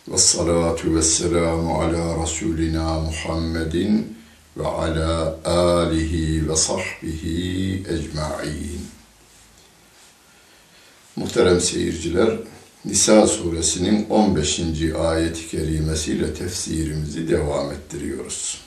Ve 0.08 0.18
salatu 0.18 0.96
ve 0.96 1.02
selamu 1.02 1.80
ala 1.80 2.22
Resulina 2.22 3.00
Muhammedin 3.00 4.18
ve 4.56 4.66
ala 4.66 5.38
alihi 5.44 6.48
ve 6.48 6.56
sahbihi 6.56 7.82
ecma'in. 7.88 8.86
Muhterem 11.16 11.60
seyirciler, 11.60 12.38
Nisa 12.84 13.26
suresinin 13.26 14.06
15. 14.10 14.60
ayet-i 14.98 15.48
kerimesiyle 15.48 16.34
tefsirimizi 16.34 17.28
devam 17.28 17.72
ettiriyoruz. 17.72 18.64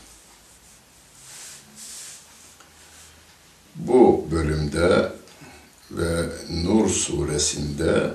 Bu 3.78 4.28
bölümde 4.32 5.12
ve 5.92 6.26
Nur 6.64 6.90
suresinde 6.90 8.14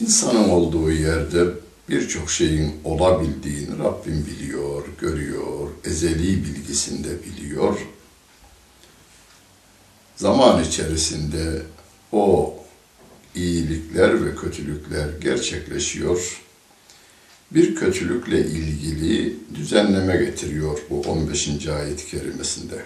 insanın 0.00 0.48
olduğu 0.48 0.92
yerde 0.92 1.44
birçok 1.88 2.30
şeyin 2.30 2.74
olabildiğini 2.84 3.78
Rabbim 3.78 4.26
biliyor, 4.26 4.84
görüyor, 5.00 5.68
ezeli 5.84 6.44
bilgisinde 6.44 7.08
biliyor. 7.22 7.78
Zaman 10.16 10.64
içerisinde 10.64 11.62
o 12.12 12.54
iyilikler 13.34 14.26
ve 14.26 14.34
kötülükler 14.34 15.08
gerçekleşiyor. 15.20 16.42
Bir 17.50 17.76
kötülükle 17.76 18.46
ilgili 18.46 19.36
düzenleme 19.54 20.16
getiriyor 20.16 20.78
bu 20.90 21.00
15. 21.00 21.66
ayet-i 21.66 22.06
kerimesinde. 22.06 22.84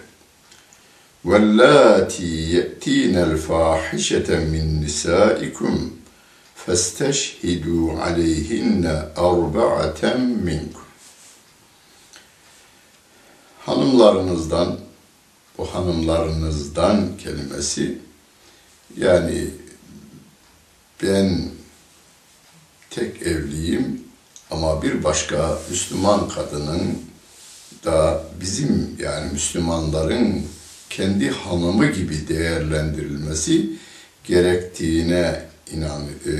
وَاللَّاتِي 1.24 2.32
يَأْتِينَ 2.56 3.16
الْفَاحِشَةَ 3.28 4.28
مِنْ 4.54 4.66
نِسَائِكُمْ 4.84 5.74
فَاسْتَشْهِدُوا 6.62 7.86
عَلَيْهِنَّ 8.02 8.84
أَرْبَعَةً 9.28 10.02
مِنْكُمْ 10.48 10.86
Hanımlarınızdan, 13.66 14.78
bu 15.58 15.74
hanımlarınızdan 15.74 17.16
kelimesi, 17.16 17.98
yani 18.96 19.44
ben 21.02 21.50
tek 22.90 23.22
evliyim 23.22 24.04
ama 24.50 24.82
bir 24.82 25.04
başka 25.04 25.58
Müslüman 25.70 26.28
kadının 26.28 27.02
da 27.84 28.24
bizim 28.40 28.96
yani 28.98 29.32
Müslümanların 29.32 30.46
kendi 30.95 31.29
hanımı 31.29 31.85
gibi 31.85 32.27
değerlendirilmesi 32.27 33.69
gerektiğine 34.23 35.45
inan 35.71 36.01
e, 36.01 36.31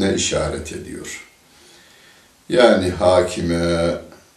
ne 0.00 0.14
işaret 0.14 0.72
ediyor. 0.72 1.28
Yani 2.48 2.90
hakime, 2.90 3.94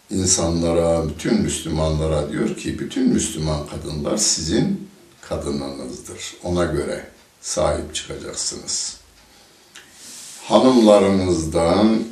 insanlara, 0.10 1.10
bütün 1.10 1.42
Müslümanlara 1.42 2.32
diyor 2.32 2.58
ki 2.58 2.80
bütün 2.80 3.10
Müslüman 3.10 3.68
kadınlar 3.68 4.18
sizin 4.18 4.90
kadınınızdır. 5.22 6.34
Ona 6.44 6.66
göre 6.66 7.08
sahip 7.42 7.96
çıkacaksınız. 7.96 8.98
Hanımlarınızdan 10.44 12.04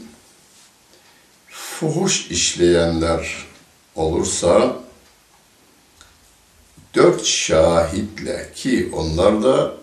fuhuş 1.49 2.31
işleyenler 2.31 3.45
olursa 3.95 4.82
dört 6.93 7.25
şahitle 7.25 8.51
ki 8.55 8.89
onlar 8.93 9.43
da 9.43 9.73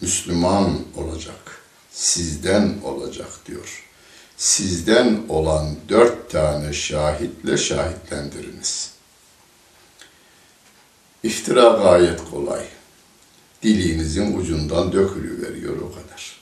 Müslüman 0.00 0.80
olacak, 0.96 1.62
sizden 1.92 2.74
olacak 2.84 3.30
diyor. 3.46 3.84
Sizden 4.36 5.22
olan 5.28 5.76
dört 5.88 6.30
tane 6.30 6.72
şahitle 6.72 7.56
şahitlendiriniz. 7.56 8.90
İftira 11.22 11.68
gayet 11.68 12.30
kolay. 12.30 12.64
Diliğinizin 13.62 14.38
ucundan 14.38 14.92
dökülüveriyor 14.92 15.76
o 15.76 15.92
kadar. 15.92 16.40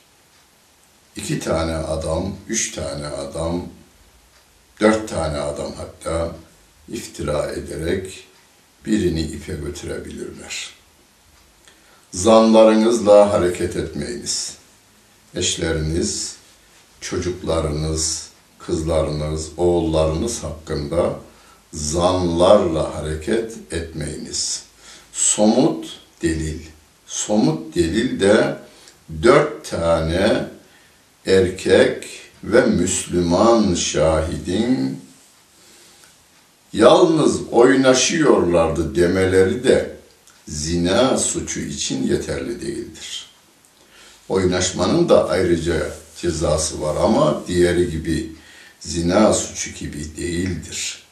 İki 1.17 1.41
tane 1.41 1.75
adam, 1.77 2.37
üç 2.49 2.75
tane 2.75 3.07
adam, 3.07 3.67
dört 4.81 5.09
tane 5.09 5.39
adam 5.39 5.73
hatta 5.77 6.37
iftira 6.89 7.53
ederek 7.53 8.27
birini 8.87 9.21
ipe 9.21 9.55
götürebilirler. 9.55 10.71
zanlarınızla 12.13 13.33
hareket 13.33 13.77
etmeyiniz. 13.77 14.57
Eşleriniz, 15.35 16.37
çocuklarınız, 17.01 18.29
kızlarınız, 18.59 19.51
oğullarınız 19.57 20.43
hakkında 20.43 21.19
zanlarla 21.73 22.95
hareket 22.95 23.73
etmeyiniz. 23.73 24.63
Somut 25.13 26.01
delil. 26.23 26.61
Somut 27.07 27.75
delil 27.75 28.21
de 28.21 28.59
dört 29.23 29.71
tane 29.71 30.47
erkek 31.27 32.05
ve 32.45 32.67
Müslüman 32.67 33.75
şahidin 33.75 35.01
yalnız 36.73 37.41
oynaşıyorlardı 37.51 38.95
demeleri 38.95 39.65
de 39.65 39.97
zina 40.49 41.19
suçu 41.19 41.61
için 41.61 42.07
yeterli 42.07 42.61
değildir. 42.61 43.27
Oynaşmanın 44.29 45.09
da 45.09 45.29
ayrıca 45.29 45.93
cezası 46.17 46.81
var 46.81 46.97
ama 47.03 47.43
diğeri 47.47 47.91
gibi 47.91 48.33
zina 48.81 49.33
suçu 49.33 49.71
gibi 49.71 50.17
değildir. 50.17 51.03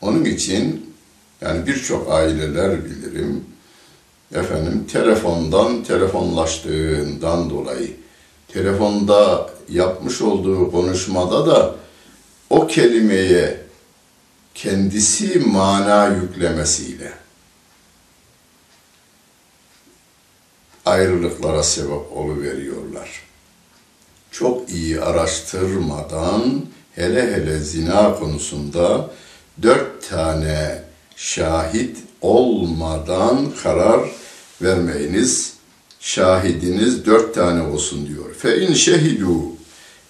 Onun 0.00 0.24
için 0.24 0.94
yani 1.40 1.66
birçok 1.66 2.12
aileler 2.12 2.84
bilirim 2.84 3.44
efendim 4.34 4.86
telefondan 4.92 5.84
telefonlaştığından 5.84 7.50
dolayı 7.50 7.90
telefonda 8.48 9.50
yapmış 9.68 10.22
olduğu 10.22 10.70
konuşmada 10.70 11.46
da 11.46 11.74
o 12.50 12.66
kelimeye 12.66 13.67
kendisi 14.62 15.38
mana 15.38 16.06
yüklemesiyle 16.06 17.12
ayrılıklara 20.86 21.62
sebep 21.62 22.12
oluveriyorlar. 22.16 23.22
Çok 24.30 24.70
iyi 24.70 25.00
araştırmadan 25.00 26.64
hele 26.94 27.34
hele 27.34 27.58
zina 27.58 28.14
konusunda 28.14 29.10
dört 29.62 30.08
tane 30.08 30.82
şahit 31.16 31.96
olmadan 32.20 33.52
karar 33.62 34.10
vermeyiniz. 34.62 35.52
Şahidiniz 36.00 37.06
dört 37.06 37.34
tane 37.34 37.62
olsun 37.62 38.08
diyor. 38.08 38.34
Fe 38.34 38.60
in 38.60 38.74
şehidu 38.74 39.42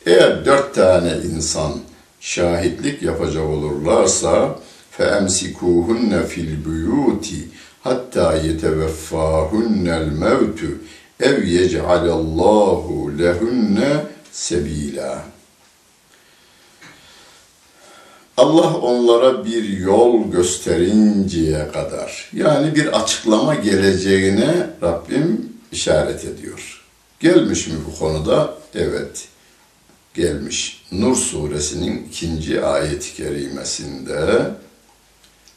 eğer 0.07 0.45
dört 0.45 0.75
tane 0.75 1.17
insan 1.35 1.81
şahitlik 2.21 3.03
yapacak 3.03 3.45
olurlarsa 3.45 4.59
emsikuhunne 4.99 6.27
fil 6.27 6.65
buyuti 6.65 7.49
hatta 7.85 8.37
yeteveffahunnel 8.37 10.07
mevtu 10.07 10.67
ev 11.21 11.45
yec'alallahu 11.45 13.19
lehunne 13.19 14.05
sebila. 14.33 15.25
Allah 18.37 18.77
onlara 18.77 19.45
bir 19.45 19.69
yol 19.69 20.31
gösterinceye 20.31 21.69
kadar 21.73 22.31
yani 22.33 22.75
bir 22.75 23.01
açıklama 23.01 23.55
geleceğine 23.55 24.71
Rabbim 24.83 25.53
işaret 25.73 26.25
ediyor. 26.25 26.85
Gelmiş 27.21 27.67
mi 27.67 27.75
bu 27.87 27.99
konuda? 27.99 28.55
Evet 28.75 29.29
gelmiş. 30.15 30.85
Nur 30.93 31.17
suresinin 31.17 32.07
ikinci 32.09 32.63
ayet-i 32.65 33.15
kerimesinde 33.15 34.51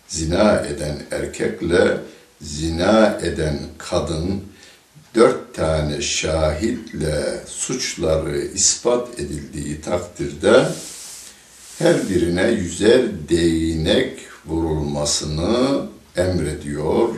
zina 0.07 0.59
eden 0.59 0.97
erkekle 1.11 1.97
zina 2.41 3.19
eden 3.23 3.59
kadın 3.77 4.43
dört 5.15 5.55
tane 5.55 6.01
şahitle 6.01 7.43
suçları 7.47 8.41
ispat 8.41 9.19
edildiği 9.19 9.81
takdirde 9.81 10.67
her 11.79 12.09
birine 12.09 12.51
yüzer 12.51 13.01
değnek 13.29 14.19
vurulmasını 14.45 15.85
emrediyor 16.17 17.09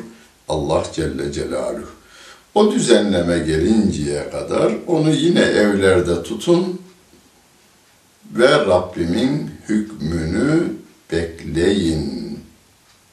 Allah 0.49 0.83
Celle 0.95 1.31
Celaluhu. 1.31 1.89
O 2.55 2.71
düzenleme 2.71 3.39
gelinceye 3.39 4.29
kadar 4.29 4.73
onu 4.87 5.09
yine 5.09 5.41
evlerde 5.41 6.23
tutun 6.23 6.81
ve 8.32 8.48
Rabbimin 8.48 9.50
hükmünü 9.68 10.72
bekleyin 11.12 12.38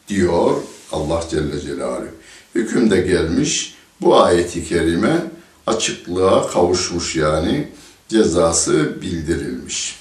diyor 0.08 0.62
Allah 0.92 1.24
Celle 1.30 1.62
Celaluhu. 1.62 2.08
Hüküm 2.56 2.92
de 2.92 3.02
gelmiş 3.02 3.76
bu 4.02 4.22
ayeti 4.22 4.68
kerime 4.68 5.24
açıklığa 5.68 6.48
kavuşmuş 6.48 7.16
yani 7.16 7.68
cezası 8.08 9.02
bildirilmiş. 9.02 10.00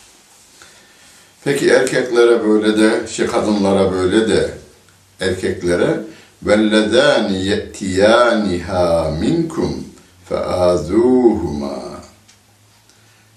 Peki 1.45 1.69
erkeklere 1.69 2.45
böyle 2.45 2.79
de, 2.79 3.07
şey 3.09 3.27
kadınlara 3.27 3.93
böyle 3.93 4.29
de 4.29 4.55
erkeklere 5.21 6.01
وَالَّذَانِ 6.47 7.29
يَأْتِيَانِهَا 7.51 8.85
مِنْكُمْ 9.23 9.71
فَآذُوهُمَا 10.29 11.88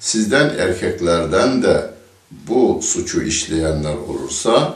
Sizden 0.02 0.48
erkeklerden 0.58 1.62
de 1.62 1.90
bu 2.30 2.80
suçu 2.82 3.22
işleyenler 3.22 3.94
olursa 3.94 4.74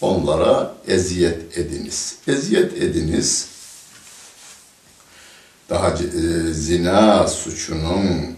onlara 0.00 0.74
eziyet 0.86 1.58
ediniz. 1.58 2.16
Eziyet 2.28 2.82
ediniz. 2.82 3.48
Daha 5.70 5.88
e, 5.88 6.52
zina 6.52 7.28
suçunun 7.28 8.36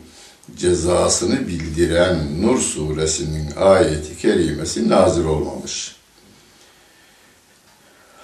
cezasını 0.57 1.49
bildiren 1.49 2.43
Nur 2.43 2.59
suresinin 2.59 3.51
ayeti 3.57 4.19
kerimesi 4.19 4.89
nazil 4.89 5.25
olmamış. 5.25 5.97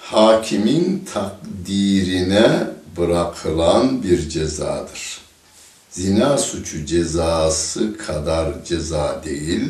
Hakimin 0.01 1.07
takdirine 1.13 2.67
bırakılan 2.97 4.03
bir 4.03 4.29
cezadır. 4.29 5.20
Zina 5.91 6.37
suçu 6.37 6.85
cezası 6.85 7.97
kadar 7.97 8.65
ceza 8.65 9.21
değil, 9.25 9.69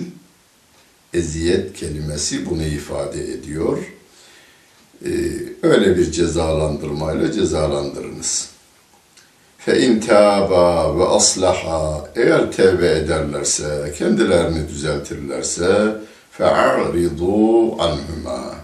eziyet 1.14 1.74
kelimesi 1.74 2.50
bunu 2.50 2.64
ifade 2.64 3.32
ediyor. 3.34 3.78
Ee, 5.06 5.10
öyle 5.64 5.98
bir 5.98 6.12
cezalandırmayla 6.12 7.32
cezalandırınız. 7.32 8.50
Fe 9.58 9.82
in 9.82 10.00
taba 10.00 10.98
ve 11.00 11.06
aslaha 11.06 12.10
eğer 12.16 12.52
tevbe 12.52 12.92
ederlerse, 12.92 13.94
kendilerini 13.98 14.68
düzeltirlerse 14.68 15.98
fe'aridu 16.32 17.82
anhuma. 17.82 18.56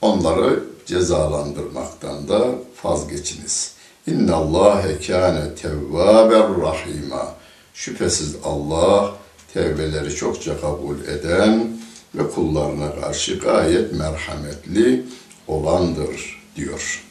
Onları 0.00 0.64
cezalandırmaktan 0.86 2.28
da 2.28 2.48
vazgeçiniz. 2.84 3.77
İnna 4.06 4.34
Allahe 4.34 5.00
kâne 5.00 5.54
tevvâber 5.54 6.60
rahîmâ. 6.62 7.34
Şüphesiz 7.74 8.36
Allah 8.44 9.16
tevbeleri 9.54 10.14
çokça 10.14 10.60
kabul 10.60 11.00
eden 11.00 11.78
ve 12.14 12.30
kullarına 12.30 13.00
karşı 13.00 13.38
gayet 13.38 13.92
merhametli 13.92 15.04
olandır 15.46 16.42
diyor. 16.56 17.04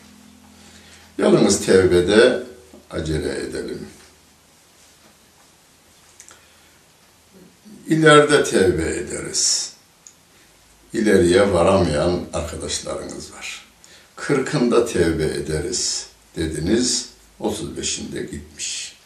Yalnız 1.17 1.65
tevbede 1.65 2.44
acele 2.91 3.39
edelim. 3.39 3.88
İleride 7.88 8.44
tevbe 8.44 8.89
ederiz. 8.89 9.74
İleriye 10.94 11.53
varamayan 11.53 12.20
arkadaşlarınız 12.34 13.34
var. 13.34 13.65
Kırkında 14.15 14.86
tevbe 14.86 15.25
ederiz 15.25 16.08
dediniz, 16.38 17.10
35'inde 17.41 18.22
gitmiş. 18.32 18.98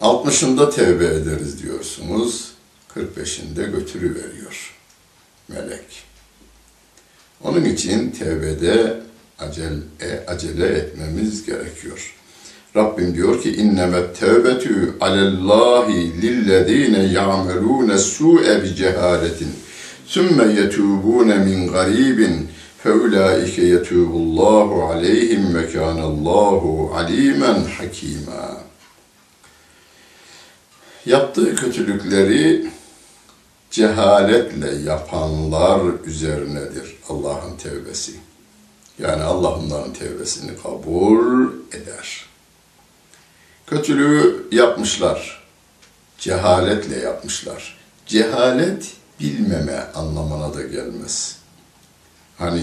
60'ında 0.00 0.74
tevbe 0.74 1.04
ederiz 1.04 1.62
diyorsunuz, 1.62 2.52
45'inde 2.94 3.70
götürüveriyor 3.70 4.74
melek. 5.48 6.04
Onun 7.44 7.64
için 7.64 8.10
tevbede 8.10 9.00
acele, 9.38 10.24
acele 10.26 10.66
etmemiz 10.66 11.46
gerekiyor. 11.46 12.14
Rabbim 12.76 13.14
diyor 13.14 13.42
ki 13.42 13.52
innemet 13.56 14.20
tevbetü 14.20 14.94
alellahi 15.00 16.22
lillezine 16.22 17.02
ya'melune 17.02 17.98
su'e 17.98 18.62
bi 18.62 18.74
cehaletin 18.74 19.48
sümme 20.06 20.52
yetubune 20.52 21.38
min 21.38 21.68
garibin 21.68 22.48
feulaike 22.82 23.62
yetubullahu 23.62 24.84
aleyhim 24.84 25.54
ve 25.54 25.72
kânallahu 25.72 26.92
alimen 26.94 27.64
hakîmâ. 27.64 28.56
Yaptığı 31.06 31.56
kötülükleri 31.56 32.70
cehaletle 33.70 34.74
yapanlar 34.74 35.80
üzerinedir 36.04 36.96
Allah'ın 37.08 37.56
tevbesi. 37.56 38.12
Yani 38.98 39.22
Allah 39.22 39.58
onların 39.58 39.92
tevbesini 39.92 40.50
kabul 40.62 41.52
eder. 41.72 42.26
Kötülüğü 43.66 44.46
yapmışlar. 44.52 45.42
Cehaletle 46.18 46.98
yapmışlar. 46.98 47.78
Cehalet 48.06 48.92
bilmeme 49.20 49.86
anlamına 49.94 50.54
da 50.54 50.62
gelmez. 50.62 51.41
Hani 52.42 52.62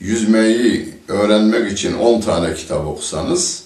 yüzmeyi 0.00 0.94
öğrenmek 1.08 1.72
için 1.72 1.94
10 1.94 2.20
tane 2.20 2.54
kitap 2.54 2.86
okusanız 2.86 3.64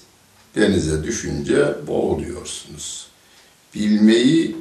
denize 0.57 1.05
düşünce 1.05 1.75
boğuluyorsunuz. 1.87 3.07
Bilmeyi 3.75 4.57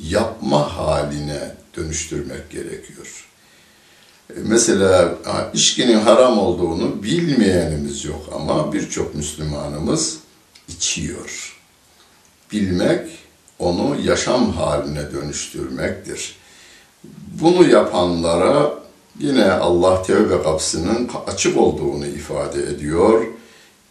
yapma 0.00 0.76
haline 0.76 1.54
dönüştürmek 1.76 2.50
gerekiyor. 2.50 3.28
E, 4.30 4.34
Mesela 4.36 5.14
içkinin 5.54 5.98
haram 6.00 6.38
olduğunu 6.38 7.02
bilmeyenimiz 7.02 8.04
yok 8.04 8.30
ama 8.34 8.72
birçok 8.72 9.14
Müslümanımız 9.14 10.18
içiyor. 10.68 11.58
Bilmek 12.52 13.10
onu 13.58 13.96
yaşam 14.04 14.52
haline 14.52 15.12
dönüştürmektir. 15.12 16.36
Bunu 17.40 17.68
yapanlara 17.68 18.87
yine 19.18 19.50
Allah 19.50 20.02
tevbe 20.02 20.42
kapısının 20.42 21.10
açık 21.26 21.56
olduğunu 21.58 22.06
ifade 22.06 22.62
ediyor. 22.62 23.24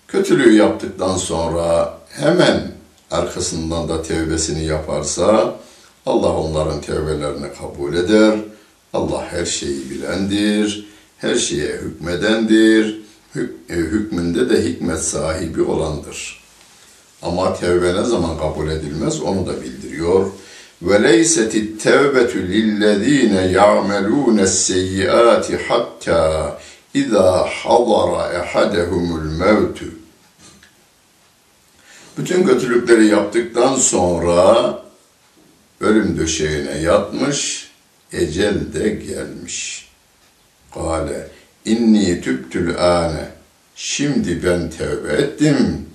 Kötülüğü 0.08 0.54
yaptıktan 0.56 1.18
sonra 1.18 1.98
hemen 2.10 2.72
arkasından 3.12 3.90
da 3.90 4.02
tevbesini 4.02 4.66
yaparsa 4.66 5.56
Allah 6.06 6.34
onların 6.38 6.82
tevbelerini 6.82 7.48
kabul 7.60 7.94
eder. 7.94 8.40
Allah 8.94 9.26
her 9.32 9.46
şeyi 9.46 9.90
bilendir, 9.90 10.88
her 11.18 11.36
şeye 11.36 11.74
hükmedendir, 11.78 13.02
hük- 13.36 13.56
e, 13.70 13.74
hükmünde 13.76 14.50
de 14.50 14.64
hikmet 14.66 15.00
sahibi 15.04 15.62
olandır. 15.62 16.44
Ama 17.22 17.54
tevbe 17.54 17.96
ne 17.96 18.04
zaman 18.04 18.38
kabul 18.40 18.68
edilmez 18.70 19.22
onu 19.22 19.48
da 19.48 19.62
bildiriyor. 19.62 20.26
وَلَيْسَتِ 20.87 21.53
التَّوْبَةُ 21.65 22.33
لِلَّذ۪ينَ 22.55 23.35
يَعْمَلُونَ 23.59 24.39
السَّيِّئَاتِ 24.51 25.47
حَتَّى 25.67 26.23
اِذَا 27.01 27.31
حَضَرَ 27.59 28.11
اَحَدَهُمُ 28.43 29.07
الْمَوْتُ 29.21 29.79
Bütün 32.19 32.45
kötülükleri 32.45 33.07
yaptıktan 33.07 33.77
sonra 33.77 34.79
ölüm 35.81 36.19
döşeğine 36.19 36.79
yatmış, 36.79 37.71
ecel 38.13 38.73
de 38.75 38.89
gelmiş. 38.89 39.89
Kale 40.75 41.29
inni 41.65 42.21
tübtül 42.21 42.79
ane. 42.79 43.29
Şimdi 43.77 44.45
ben 44.45 44.71
tevbe 44.71 45.13
ettim. 45.13 45.87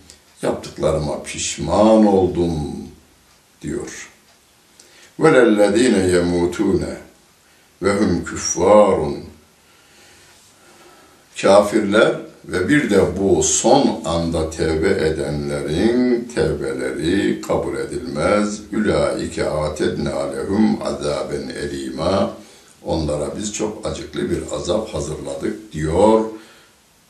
Yaptıklarıma 0.41 1.23
pişman 1.23 2.05
oldum 2.05 2.77
diyor. 3.61 4.09
Velellezine 5.22 6.06
yemutune 6.06 6.96
ve 7.82 7.92
hum 7.94 8.24
küffarun. 8.24 9.16
Kafirler 11.42 12.16
ve 12.44 12.68
bir 12.68 12.90
de 12.90 13.00
bu 13.20 13.42
son 13.42 14.00
anda 14.04 14.50
tevbe 14.50 15.06
edenlerin 15.06 16.28
tevbeleri 16.34 17.40
kabul 17.40 17.76
edilmez. 17.76 18.60
Ülaike 18.72 19.44
atedna 19.44 20.32
lehum 20.32 20.82
azaben 20.82 21.48
elima. 21.48 22.36
Onlara 22.84 23.36
biz 23.38 23.52
çok 23.52 23.86
acıklı 23.86 24.30
bir 24.30 24.42
azap 24.52 24.94
hazırladık 24.94 25.72
diyor 25.72 26.24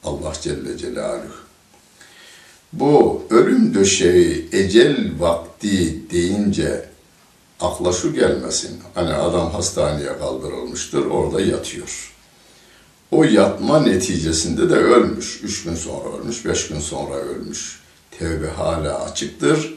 Allah 0.04 0.32
Celle 0.42 0.78
Celaluhu. 0.78 1.42
Bu 2.72 3.22
ölüm 3.30 3.74
döşeği, 3.74 4.48
ecel 4.52 5.12
vakti 5.18 6.10
deyince 6.10 6.91
akla 7.62 7.92
şu 7.92 8.14
gelmesin. 8.14 8.80
Hani 8.94 9.14
adam 9.14 9.50
hastaneye 9.50 10.18
kaldırılmıştır, 10.18 11.06
orada 11.06 11.40
yatıyor. 11.40 12.12
O 13.10 13.24
yatma 13.24 13.80
neticesinde 13.80 14.70
de 14.70 14.74
ölmüş. 14.74 15.40
Üç 15.42 15.64
gün 15.64 15.74
sonra 15.74 16.16
ölmüş, 16.16 16.44
beş 16.44 16.68
gün 16.68 16.80
sonra 16.80 17.14
ölmüş. 17.14 17.80
Tevbe 18.18 18.48
hala 18.48 19.04
açıktır. 19.04 19.74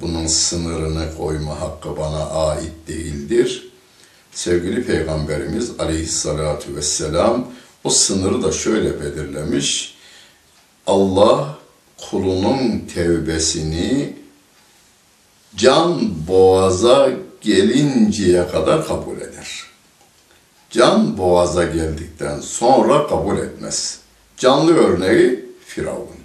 Bunun 0.00 0.26
sınırını 0.26 1.16
koyma 1.16 1.60
hakkı 1.60 1.96
bana 1.96 2.30
ait 2.30 2.72
değildir. 2.88 3.70
Sevgili 4.32 4.86
Peygamberimiz 4.86 5.70
aleyhissalatu 5.78 6.76
vesselam 6.76 7.46
o 7.84 7.90
sınırı 7.90 8.42
da 8.42 8.52
şöyle 8.52 9.00
belirlemiş. 9.00 9.94
Allah 10.86 11.58
kulunun 12.10 12.78
tevbesini 12.94 14.16
can 15.56 16.12
boğaza 16.28 17.10
gelinceye 17.40 18.48
kadar 18.48 18.86
kabul 18.86 19.16
eder. 19.16 19.62
Can 20.70 21.18
boğaza 21.18 21.64
geldikten 21.64 22.40
sonra 22.40 23.06
kabul 23.06 23.38
etmez. 23.38 24.00
Canlı 24.36 24.76
örneği 24.76 25.44
Firavun. 25.66 26.20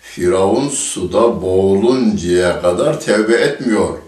Firavun 0.00 0.68
suda 0.68 1.42
boğuluncaya 1.42 2.62
kadar 2.62 3.00
tevbe 3.00 3.34
etmiyor. 3.34 3.98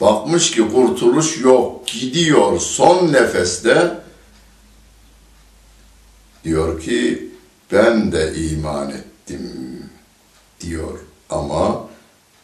Bakmış 0.00 0.50
ki 0.50 0.68
kurtuluş 0.72 1.40
yok, 1.40 1.86
gidiyor 1.86 2.60
son 2.60 3.12
nefeste. 3.12 4.00
Diyor 6.44 6.80
ki 6.80 7.28
ben 7.72 8.12
de 8.12 8.34
iman 8.34 8.90
ettim 8.90 9.84
diyor. 10.60 10.98
Ama 11.30 11.87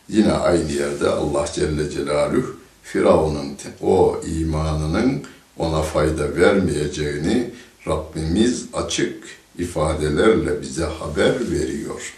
yine 0.09 0.33
aynı 0.33 0.73
yerde 0.73 1.09
Allah 1.09 1.47
Celle 1.55 1.91
Celaluhu 1.91 2.57
Firavun'un 2.83 3.57
o 3.83 4.21
imanının 4.27 5.23
ona 5.59 5.83
fayda 5.83 6.37
vermeyeceğini 6.37 7.51
Rabbimiz 7.89 8.67
açık 8.73 9.25
ifadelerle 9.59 10.63
bize 10.63 10.85
haber 10.85 11.51
veriyor. 11.51 12.15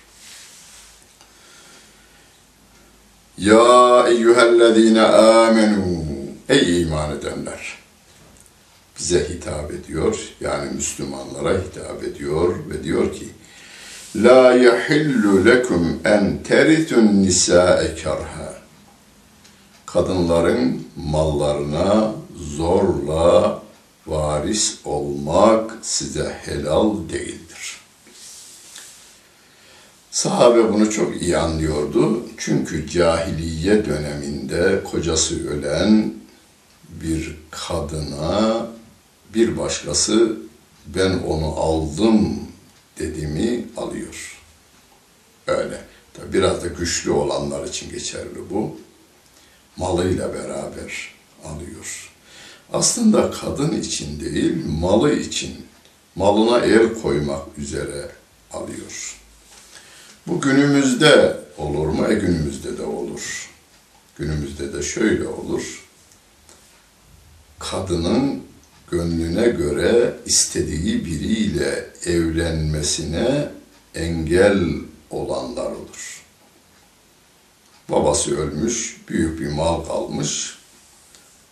Ya 3.39 4.05
eyyühellezine 4.09 5.03
amenu 5.03 6.07
Ey 6.49 6.83
iman 6.83 7.17
edenler! 7.17 7.79
Bize 8.99 9.29
hitap 9.29 9.73
ediyor, 9.73 10.19
yani 10.41 10.73
Müslümanlara 10.73 11.51
hitap 11.51 12.05
ediyor 12.05 12.55
ve 12.71 12.85
diyor 12.85 13.13
ki 13.13 13.29
La 14.23 14.55
yahillu 14.55 15.45
lekum 15.45 16.01
en 16.05 16.43
teritun 16.43 17.23
nisa'e 17.23 17.95
kerha 17.95 18.55
Kadınların 19.87 20.87
mallarına 20.97 22.13
zorla 22.57 23.63
varis 24.07 24.79
olmak 24.85 25.79
size 25.83 26.41
helal 26.45 27.09
değildir. 27.09 27.81
Sahabe 30.11 30.73
bunu 30.73 30.91
çok 30.91 31.23
iyi 31.23 31.37
anlıyordu. 31.37 32.23
Çünkü 32.37 32.89
cahiliye 32.89 33.85
döneminde 33.85 34.85
kocası 34.91 35.49
ölen 35.49 36.15
bir 36.89 37.37
kadına 37.51 38.67
bir 39.35 39.59
başkası 39.59 40.37
ben 40.87 41.19
onu 41.19 41.47
aldım 41.47 42.46
dediğimi 42.99 43.65
alıyor. 43.77 44.43
Öyle. 45.47 45.85
Tabi 46.15 46.33
biraz 46.33 46.65
da 46.65 46.67
güçlü 46.67 47.11
olanlar 47.11 47.65
için 47.65 47.91
geçerli 47.91 48.51
bu. 48.51 48.77
Malıyla 49.77 50.35
beraber 50.35 51.15
alıyor. 51.45 52.13
Aslında 52.73 53.31
kadın 53.31 53.81
için 53.81 54.21
değil, 54.21 54.67
malı 54.67 55.13
için, 55.13 55.67
malına 56.15 56.59
el 56.59 57.03
koymak 57.03 57.59
üzere 57.59 58.09
alıyor. 58.53 59.17
Bu 60.27 60.41
günümüzde 60.41 61.37
olur 61.59 61.87
mu? 61.87 62.07
E 62.09 62.15
günümüzde 62.15 62.79
de 62.79 62.83
olur. 62.83 63.51
Günümüzde 64.17 64.73
de 64.73 64.83
şöyle 64.83 65.29
olur. 65.29 65.85
Kadının 67.59 68.46
gönlüne 68.91 69.49
göre 69.49 70.15
istediği 70.27 71.05
biriyle 71.05 71.87
evlenmesine 72.07 73.49
engel 73.95 74.59
olanlar 75.11 75.71
olur. 75.71 76.23
Babası 77.89 78.41
ölmüş, 78.41 79.01
büyük 79.09 79.41
bir 79.41 79.49
mal 79.49 79.85
kalmış. 79.85 80.59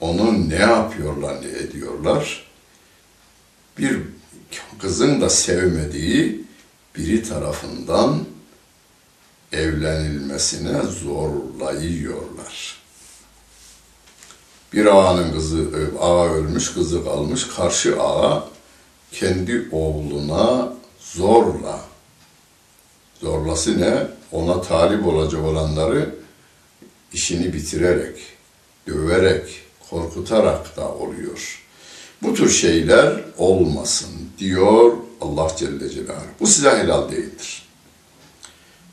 Onu 0.00 0.48
ne 0.48 0.54
yapıyorlar, 0.54 1.42
ne 1.42 1.48
ediyorlar? 1.48 2.46
Bir 3.78 3.98
kızın 4.78 5.20
da 5.20 5.30
sevmediği 5.30 6.44
biri 6.96 7.22
tarafından 7.22 8.24
evlenilmesine 9.52 10.82
zorlayıyorlar. 10.82 12.83
Bir 14.74 14.86
ağanın 14.86 15.32
kızı, 15.32 15.68
ağa 16.00 16.28
ölmüş, 16.28 16.74
kızı 16.74 17.04
kalmış. 17.04 17.46
Karşı 17.56 18.02
ağa 18.02 18.48
kendi 19.12 19.68
oğluna 19.72 20.72
zorla. 21.00 21.80
Zorlası 23.20 23.80
ne? 23.80 24.06
Ona 24.32 24.60
talip 24.60 25.06
olacak 25.06 25.44
olanları 25.44 26.14
işini 27.12 27.52
bitirerek, 27.52 28.16
döverek, 28.86 29.62
korkutarak 29.90 30.76
da 30.76 30.88
oluyor. 30.88 31.62
Bu 32.22 32.34
tür 32.34 32.50
şeyler 32.50 33.24
olmasın 33.38 34.10
diyor 34.38 34.92
Allah 35.20 35.48
Celle 35.56 35.90
Celaluhu. 35.90 36.24
Bu 36.40 36.46
size 36.46 36.70
helal 36.70 37.10
değildir 37.10 37.63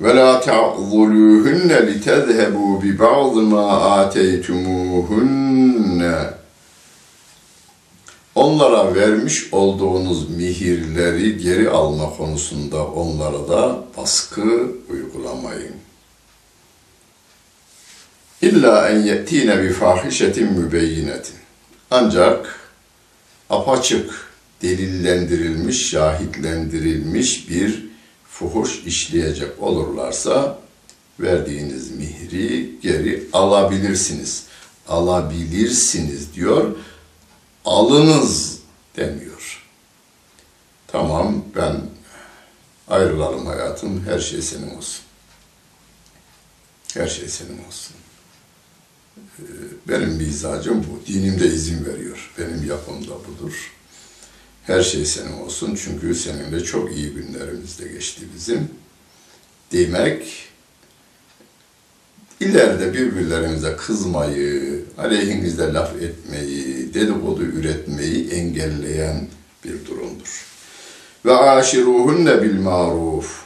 ve 0.02 0.16
la 0.16 0.42
ta'zuluhunne 0.42 1.88
li 1.88 2.02
tezhebu 2.02 2.84
bi 2.84 3.00
ba'd 3.00 3.36
ma 3.36 3.82
ateytumuhunne. 3.82 6.16
Onlara 8.36 8.96
vermiş 8.96 9.54
olduğunuz 9.54 10.30
mihirleri 10.30 11.38
geri 11.38 11.70
alma 11.70 12.18
konusunda 12.18 12.88
onlara 12.88 13.50
da 13.50 13.84
baskı 13.98 14.72
uygulamayın. 14.90 15.76
İlla 18.42 18.90
en 18.90 19.00
ye'tine 19.00 19.64
bi 19.64 19.74
fahişetin 19.74 20.54
mübeyyinetin. 20.54 21.36
Ancak 21.92 22.60
apaçık, 23.50 24.32
delillendirilmiş, 24.62 25.90
şahitlendirilmiş 25.90 27.50
bir 27.50 27.91
fuhuş 28.42 28.84
işleyecek 28.86 29.62
olurlarsa 29.62 30.60
verdiğiniz 31.20 31.92
mihri 31.92 32.80
geri 32.82 33.28
alabilirsiniz. 33.34 34.44
Alabilirsiniz 34.88 36.34
diyor. 36.34 36.76
Alınız 37.66 38.60
demiyor. 38.98 39.62
Tamam 40.88 41.46
ben 41.56 41.82
ayrılalım 42.88 43.46
hayatım 43.46 44.06
her 44.06 44.20
şey 44.20 44.42
senin 44.42 44.76
olsun. 44.78 45.02
Her 46.94 47.08
şey 47.08 47.28
senin 47.28 47.66
olsun. 47.68 47.96
Ee, 49.40 49.44
Benim 49.88 50.10
mizacım 50.10 50.86
bu. 50.90 51.08
Dinim 51.08 51.40
de 51.40 51.48
izin 51.48 51.86
veriyor. 51.86 52.32
Benim 52.40 52.70
yapım 52.70 53.08
da 53.08 53.12
budur. 53.12 53.72
Her 54.68 54.84
şey 54.84 55.06
senin 55.06 55.34
olsun 55.34 55.80
çünkü 55.84 56.16
seninle 56.16 56.64
çok 56.64 56.96
iyi 56.96 57.10
günlerimiz 57.14 57.80
de 57.80 57.88
geçti 57.88 58.22
bizim. 58.36 58.70
Demek 59.72 60.52
ileride 62.40 62.94
birbirlerimize 62.94 63.76
kızmayı, 63.76 64.84
aleyhinizde 64.98 65.74
laf 65.74 65.96
etmeyi, 65.96 66.94
dedikodu 66.94 67.44
üretmeyi 67.44 68.30
engelleyen 68.30 69.28
bir 69.66 69.86
durumdur. 69.86 70.46
Ve 71.26 71.34
aşiruhunne 71.34 72.42
bil 72.42 72.60
maruf. 72.60 73.42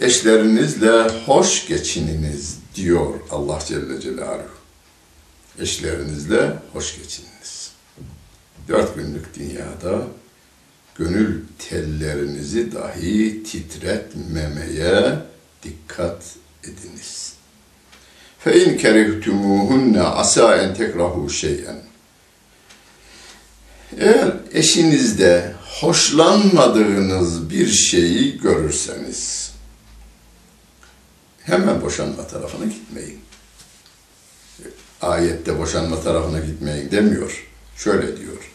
Eşlerinizle 0.00 1.02
hoş 1.26 1.66
geçininiz 1.68 2.56
diyor 2.74 3.14
Allah 3.30 3.58
Celle 3.66 4.00
Celaluhu. 4.00 4.58
Eşlerinizle 5.60 6.52
hoş 6.72 6.98
geçininiz. 6.98 7.57
Dört 8.68 8.94
günlük 8.94 9.34
dünyada 9.34 10.06
gönül 10.98 11.42
tellerinizi 11.58 12.72
dahi 12.72 13.42
titretmemeye 13.42 15.18
dikkat 15.62 16.22
ediniz. 16.64 17.32
Fe 18.38 18.64
in 18.64 18.78
kerihtumuhunne 18.78 20.02
asa 20.02 20.56
en 20.56 20.74
tekrahu 20.74 21.30
şeyen. 21.30 21.82
Eğer 23.98 24.32
eşinizde 24.52 25.52
hoşlanmadığınız 25.80 27.50
bir 27.50 27.66
şeyi 27.66 28.38
görürseniz 28.38 29.52
hemen 31.42 31.82
boşanma 31.82 32.26
tarafına 32.26 32.64
gitmeyin. 32.64 33.20
Ayette 35.00 35.58
boşanma 35.58 36.02
tarafına 36.02 36.38
gitmeyin 36.38 36.90
demiyor. 36.90 37.48
Şöyle 37.76 38.16
diyor. 38.16 38.50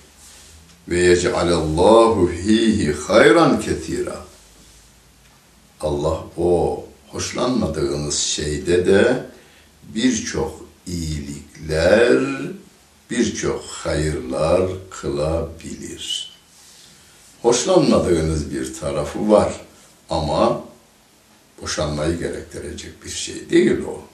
Ve 0.87 0.99
yec'alallahu 0.99 2.27
fihi 2.27 2.93
hayran 2.93 3.59
ketira. 3.59 4.15
Allah 5.81 6.23
o 6.37 6.83
hoşlanmadığınız 7.07 8.19
şeyde 8.19 8.85
de 8.85 9.25
birçok 9.83 10.65
iyilikler, 10.87 12.23
birçok 13.09 13.63
hayırlar 13.63 14.61
kılabilir. 14.89 16.33
Hoşlanmadığınız 17.41 18.53
bir 18.53 18.73
tarafı 18.73 19.31
var 19.31 19.61
ama 20.09 20.63
boşanmayı 21.61 22.19
gerektirecek 22.19 23.05
bir 23.05 23.09
şey 23.09 23.49
değil 23.49 23.77
o. 23.87 24.12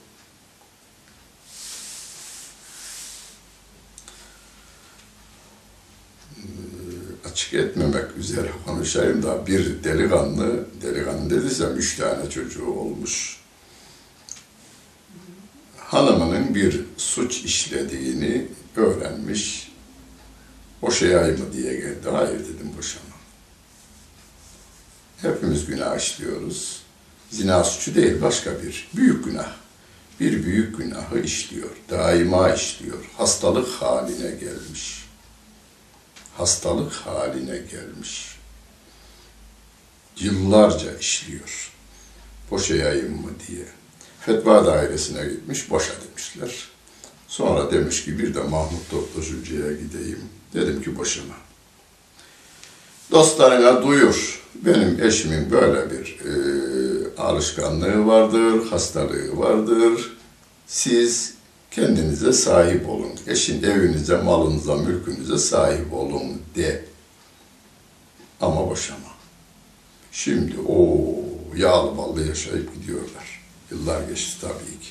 açık 7.32 7.54
etmemek 7.54 8.18
üzere 8.18 8.52
konuşayım 8.66 9.24
da 9.24 9.48
bir 9.48 9.84
delikanlı, 9.84 10.66
delikanlı 10.82 11.30
dediysem 11.30 11.78
üç 11.78 11.98
tane 11.98 12.30
çocuğu 12.30 12.66
olmuş. 12.66 13.38
Hanımının 15.78 16.56
bir 16.56 16.82
suç 16.98 17.44
işlediğini 17.44 18.48
öğrenmiş. 18.76 19.72
Boşayayım 20.82 21.40
mı 21.40 21.54
diye 21.54 21.76
geldi. 21.76 22.10
Hayır 22.12 22.40
dedim 22.40 22.72
boşamam. 22.78 23.20
Hepimiz 25.18 25.66
günah 25.66 25.98
işliyoruz. 25.98 26.82
Zina 27.32 27.64
suçu 27.64 27.96
değil 27.96 28.22
başka 28.22 28.64
bir. 28.64 28.90
Büyük 28.96 29.26
günah. 29.26 29.52
Bir 30.20 30.46
büyük 30.46 30.78
günahı 30.78 31.20
işliyor. 31.20 31.70
Daima 31.90 32.54
işliyor. 32.54 33.06
Hastalık 33.18 33.68
haline 33.68 34.32
gelmiş 34.32 35.09
hastalık 36.40 36.94
haline 36.94 37.58
gelmiş. 37.58 38.38
Yıllarca 40.20 40.98
işliyor. 40.98 41.72
Boşayayım 42.52 43.22
mı 43.22 43.32
diye. 43.48 43.66
Fetva 44.20 44.66
dairesine 44.66 45.26
gitmiş, 45.26 45.70
boşa 45.70 45.94
demişler. 46.08 46.68
Sonra 47.28 47.72
demiş 47.72 48.06
ki 48.06 48.20
bir 48.20 48.34
de 48.34 48.40
Mahmut 48.44 48.90
Toptaşıcı'ya 48.92 49.72
gideyim. 49.72 50.24
Dedim 50.54 50.82
ki 50.82 50.98
boşama. 50.98 51.34
Dostlarına 53.12 53.84
duyur. 53.84 54.40
Benim 54.56 55.04
eşimin 55.04 55.52
böyle 55.52 55.92
bir 55.92 56.20
e, 56.20 57.22
alışkanlığı 57.22 58.08
vardır, 58.08 58.70
hastalığı 58.70 59.38
vardır. 59.38 60.18
Siz 60.68 61.34
kendinize 61.72 62.34
sahip 62.34 62.90
olun. 62.90 63.12
Eşin 63.28 63.64
evinize, 63.64 64.18
malınıza, 64.18 64.76
mülkünüze 64.76 65.38
sahip 65.38 65.94
olun 65.94 66.42
de. 66.56 66.86
Ama 68.42 68.70
boşama. 68.70 69.10
Şimdi 70.12 70.56
o 70.68 71.06
yağlı 71.56 71.98
ballı 71.98 72.28
yaşayıp 72.28 72.74
gidiyorlar. 72.76 73.42
Yıllar 73.72 74.02
geçti 74.02 74.42
tabii 74.42 74.80
ki. 74.80 74.90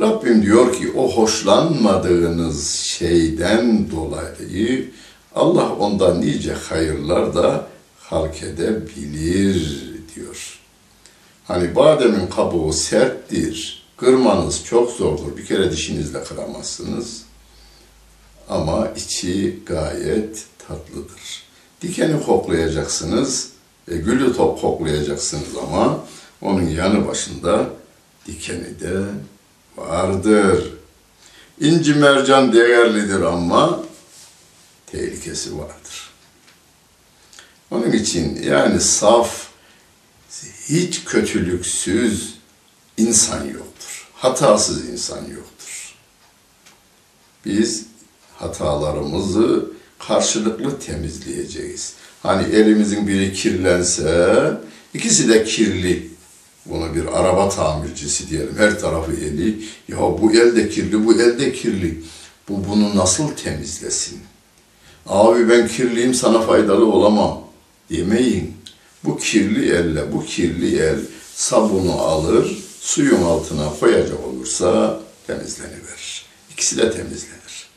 Rabbim 0.00 0.42
diyor 0.42 0.76
ki 0.76 0.92
o 0.96 1.12
hoşlanmadığınız 1.12 2.70
şeyden 2.70 3.90
dolayı 3.90 4.90
Allah 5.34 5.72
ondan 5.74 6.20
nice 6.20 6.52
hayırlar 6.52 7.34
da 7.34 7.66
halk 7.98 8.42
edebilir 8.42 9.90
diyor. 10.14 10.58
Hani 11.44 11.76
bademin 11.76 12.26
kabuğu 12.26 12.72
serttir, 12.72 13.81
Kırmanız 14.02 14.64
çok 14.64 14.90
zordur. 14.90 15.36
Bir 15.36 15.46
kere 15.46 15.72
dişinizle 15.72 16.24
kıramazsınız. 16.24 17.22
Ama 18.48 18.88
içi 18.96 19.58
gayet 19.66 20.44
tatlıdır. 20.68 21.42
Dikeni 21.82 22.22
koklayacaksınız 22.22 23.48
ve 23.88 23.96
gülü 23.96 24.36
top 24.36 24.60
koklayacaksınız 24.60 25.56
ama 25.62 26.04
onun 26.40 26.68
yanı 26.68 27.08
başında 27.08 27.66
dikeni 28.26 28.80
de 28.80 29.00
vardır. 29.76 30.72
İnci 31.60 31.94
mercan 31.94 32.52
değerlidir 32.52 33.20
ama 33.20 33.80
tehlikesi 34.86 35.58
vardır. 35.58 36.10
Onun 37.70 37.92
için 37.92 38.42
yani 38.42 38.80
saf, 38.80 39.46
hiç 40.68 41.04
kötülüksüz 41.04 42.34
insan 42.96 43.44
yoktur. 43.44 43.71
Hatasız 44.22 44.88
insan 44.88 45.16
yoktur. 45.16 45.94
Biz 47.44 47.86
hatalarımızı 48.36 49.66
karşılıklı 49.98 50.78
temizleyeceğiz. 50.78 51.92
Hani 52.22 52.54
elimizin 52.54 53.06
biri 53.06 53.32
kirlense, 53.32 54.60
ikisi 54.94 55.28
de 55.28 55.44
kirli. 55.44 56.10
Bunu 56.66 56.94
bir 56.94 57.20
araba 57.20 57.48
tamircisi 57.48 58.30
diyelim. 58.30 58.54
Her 58.56 58.80
tarafı 58.80 59.12
eli. 59.12 59.64
Ya 59.88 59.98
bu 59.98 60.32
el 60.32 60.56
de 60.56 60.68
kirli, 60.68 61.06
bu 61.06 61.12
el 61.12 61.38
de 61.38 61.52
kirli. 61.52 62.02
Bu 62.48 62.68
bunu 62.68 62.96
nasıl 62.96 63.28
temizlesin? 63.28 64.20
Abi 65.06 65.48
ben 65.48 65.68
kirliyim 65.68 66.14
sana 66.14 66.40
faydalı 66.40 66.86
olamam 66.92 67.44
demeyin. 67.90 68.56
Bu 69.04 69.18
kirli 69.18 69.70
elle, 69.70 70.12
bu 70.12 70.24
kirli 70.24 70.78
el 70.78 70.98
sabunu 71.34 71.92
alır, 71.92 72.61
suyun 72.82 73.22
altına 73.22 73.70
koyacak 73.80 74.24
olursa 74.24 75.00
temizleniverir. 75.26 76.26
İkisi 76.50 76.78
de 76.78 76.90
temizlenir. 76.90 77.68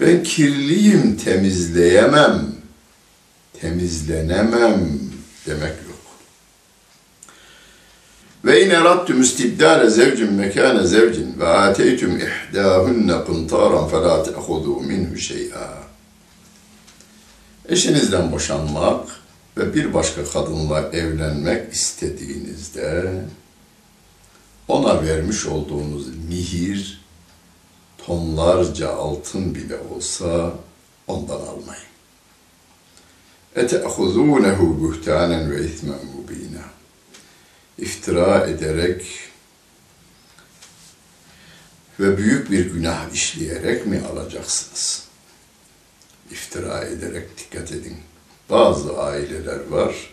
Ben 0.00 0.22
kirliyim, 0.22 1.16
temizleyemem, 1.16 2.46
temizlenemem 3.60 5.00
demek 5.46 5.68
yok. 5.68 5.98
Ve 8.44 8.66
in 8.66 8.70
eradtum 8.70 9.22
istibdale 9.22 9.90
zevcin 9.90 10.32
mekane 10.32 10.86
zevcin 10.86 11.40
ve 11.40 11.48
ateytum 11.48 12.18
ihdahunne 12.18 13.24
qintaran 13.26 13.88
fela 13.88 14.22
te'hudu 14.22 14.80
minhu 14.80 15.16
şey'a. 15.16 15.78
Eşinizden 17.68 18.32
boşanmak 18.32 19.08
ve 19.56 19.74
bir 19.74 19.94
başka 19.94 20.24
kadınla 20.24 20.90
evlenmek 20.92 21.72
istediğinizde 21.72 23.12
ona 24.68 25.02
vermiş 25.02 25.46
olduğunuz 25.46 26.06
mihir 26.28 27.00
tonlarca 27.98 28.94
altın 28.94 29.54
bile 29.54 29.76
olsa 29.78 30.52
ondan 31.06 31.40
almayın. 31.40 31.88
Buhtanen 34.80 35.50
ve 35.50 35.66
ithmen 35.66 36.06
mubina. 36.16 36.64
İftira 37.78 38.46
ederek 38.46 39.06
ve 42.00 42.18
büyük 42.18 42.50
bir 42.50 42.70
günah 42.70 43.12
işleyerek 43.12 43.86
mi 43.86 44.02
alacaksınız? 44.12 45.04
İftira 46.30 46.84
ederek 46.84 47.38
dikkat 47.38 47.72
edin. 47.72 47.96
Bazı 48.50 49.02
aileler 49.02 49.66
var, 49.68 50.10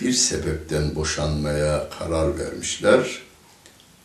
bir 0.00 0.12
sebepten 0.12 0.94
boşanmaya 0.94 1.88
karar 1.98 2.38
vermişler 2.38 3.22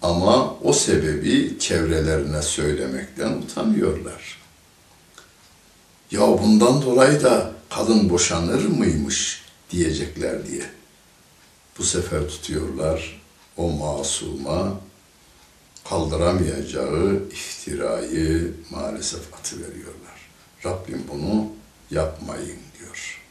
ama 0.02 0.56
o 0.64 0.74
sebebi 0.74 1.60
çevrelerine 1.60 2.42
söylemekten 2.42 3.32
utanıyorlar. 3.32 4.40
Ya 6.12 6.22
bundan 6.22 6.82
dolayı 6.82 7.24
da 7.24 7.52
kadın 7.70 8.10
boşanır 8.10 8.66
mıymış 8.66 9.42
diyecekler 9.72 10.48
diye. 10.48 10.64
Bu 11.78 11.84
sefer 11.84 12.28
tutuyorlar 12.28 13.22
o 13.58 13.70
masuma 13.70 14.74
kaldıramayacağı 15.90 17.24
iftirayı 17.32 18.54
maalesef 18.70 19.34
atıveriyorlar. 19.34 20.30
Rabbim 20.66 21.04
bunu 21.14 21.48
yapmayın 21.92 22.60
diyor. 22.80 23.22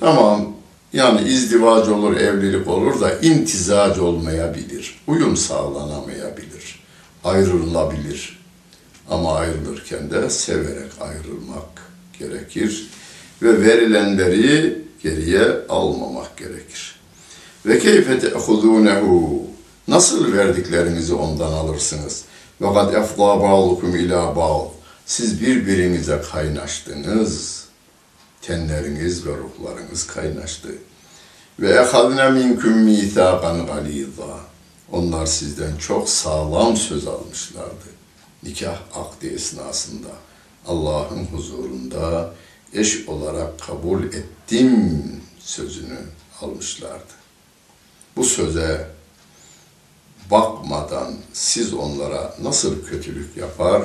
Tamam 0.00 0.54
yani 0.92 1.28
izdivac 1.28 1.88
olur, 1.88 2.16
evlilik 2.16 2.68
olur 2.68 3.00
da 3.00 3.18
imtizac 3.18 3.98
olmayabilir. 3.98 5.00
Uyum 5.06 5.36
sağlanamayabilir. 5.36 6.84
Ayrılabilir. 7.24 8.38
Ama 9.10 9.36
ayrılırken 9.36 10.10
de 10.10 10.30
severek 10.30 10.92
ayrılmak 11.00 11.92
gerekir. 12.18 12.90
Ve 13.42 13.62
verilenleri 13.62 14.78
geriye 15.02 15.48
almamak 15.68 16.36
gerekir. 16.36 16.98
Ve 17.66 17.78
keyfe 17.78 18.18
te'hudunehu 18.18 19.48
Nasıl 19.88 20.32
verdiklerinizi 20.32 21.14
ondan 21.14 21.52
alırsınız? 21.52 22.24
Ve 22.60 22.74
kad 22.74 22.94
efdâ 22.94 23.42
ba'dukum 23.42 23.96
ilâ 23.96 24.36
ba'd. 24.36 24.68
Siz 25.06 25.40
birbirinize 25.40 26.22
kaynaştınız. 26.32 27.57
Tenleriniz 28.42 29.26
ve 29.26 29.30
ruhlarınız 29.30 30.06
kaynaştı. 30.06 30.68
Ve 31.60 31.70
ehadne 31.70 32.30
minkum 32.30 32.72
mithaqan 32.72 33.66
galîzâ. 33.66 34.40
Onlar 34.92 35.26
sizden 35.26 35.76
çok 35.76 36.08
sağlam 36.08 36.76
söz 36.76 37.06
almışlardı. 37.06 37.88
Nikah 38.42 38.78
akdi 38.94 39.26
esnasında 39.26 40.08
Allah'ın 40.66 41.24
huzurunda 41.24 42.34
eş 42.74 43.08
olarak 43.08 43.60
kabul 43.60 44.04
ettim 44.04 45.02
sözünü 45.38 45.98
almışlardı. 46.42 47.18
Bu 48.16 48.24
söze 48.24 48.90
bakmadan 50.30 51.14
siz 51.32 51.74
onlara 51.74 52.34
nasıl 52.42 52.84
kötülük 52.84 53.36
yapar 53.36 53.82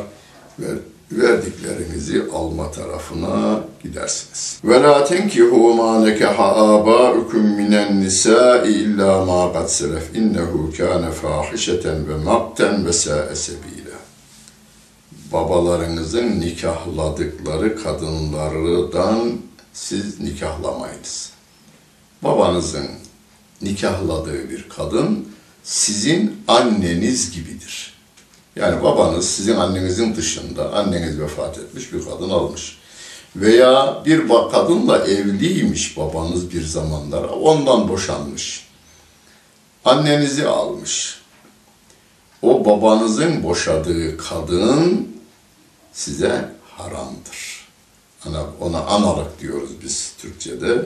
ve 0.60 0.68
verdiklerinizi 1.18 2.24
alma 2.34 2.72
tarafına 2.72 3.64
gidersiniz. 3.84 4.60
Ve 4.64 4.82
la 4.82 5.06
tenkihu 5.06 5.74
ma 5.74 6.00
nekaha 6.00 6.56
abaukum 6.56 7.42
minen 7.42 8.02
nisa'i 8.02 8.72
illa 8.72 9.26
ma 9.26 9.54
qad 9.54 9.68
selef 9.68 10.16
innehu 10.16 10.72
kana 10.78 11.12
fahişeten 11.12 12.10
ve 12.10 12.16
makten 12.16 12.86
ve 12.86 12.94
sa'a 12.94 13.36
sebila. 13.36 13.98
Babalarınızın 15.34 16.42
nikahladıkları 16.42 17.84
kadınlardan 17.84 19.32
siz 19.74 20.20
nikahlamayınız. 20.20 21.32
Babanızın 22.24 22.88
nikahladığı 23.62 24.50
bir 24.50 24.70
kadın 24.70 25.28
sizin 25.64 26.44
anneniz 26.48 27.32
gibidir. 27.32 27.93
Yani 28.56 28.84
babanız 28.84 29.30
sizin 29.30 29.56
annenizin 29.56 30.16
dışında, 30.16 30.74
anneniz 30.74 31.20
vefat 31.20 31.58
etmiş 31.58 31.94
bir 31.94 32.06
kadın 32.06 32.30
almış. 32.30 32.78
Veya 33.36 34.02
bir 34.06 34.28
kadınla 34.28 35.08
evliymiş 35.08 35.98
babanız 35.98 36.52
bir 36.52 36.66
zamanlar, 36.66 37.24
ondan 37.24 37.88
boşanmış. 37.88 38.68
Annenizi 39.86 40.48
almış. 40.48 41.22
O 42.42 42.66
babanızın 42.66 43.44
boşadığı 43.44 44.18
kadın 44.18 45.10
size 45.94 46.50
haramdır. 46.78 47.68
Ana, 48.26 48.46
ona 48.60 48.80
analık 48.80 49.40
diyoruz 49.40 49.70
biz 49.84 50.14
Türkçe'de. 50.18 50.86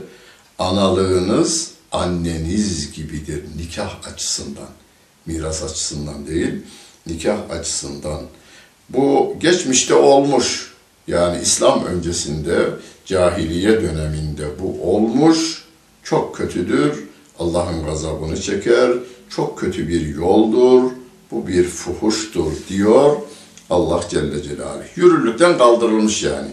Analığınız 0.59 1.71
anneniz 1.91 2.91
gibidir 2.91 3.43
nikah 3.57 4.07
açısından. 4.13 4.69
Miras 5.25 5.63
açısından 5.63 6.27
değil, 6.27 6.55
nikah 7.07 7.37
açısından. 7.49 8.21
Bu 8.89 9.35
geçmişte 9.39 9.93
olmuş. 9.93 10.73
Yani 11.07 11.41
İslam 11.41 11.85
öncesinde, 11.85 12.69
cahiliye 13.05 13.81
döneminde 13.81 14.45
bu 14.59 14.91
olmuş. 14.91 15.63
Çok 16.03 16.35
kötüdür. 16.35 17.03
Allah'ın 17.39 17.85
gazabını 17.85 18.41
çeker. 18.41 18.91
Çok 19.29 19.59
kötü 19.59 19.87
bir 19.87 20.15
yoldur. 20.15 20.91
Bu 21.31 21.47
bir 21.47 21.63
fuhuştur 21.63 22.51
diyor 22.69 23.15
Allah 23.69 24.01
Celle 24.09 24.43
Celaluhu. 24.43 24.83
Yürürlükten 24.95 25.57
kaldırılmış 25.57 26.23
yani 26.23 26.49